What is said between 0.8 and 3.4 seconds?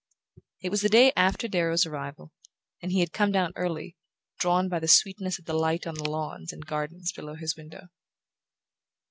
the day after Darrow's arrival, and he had come